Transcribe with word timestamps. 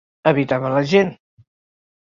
Evitava 0.31 0.71
la 0.77 0.81
gent. 0.95 1.13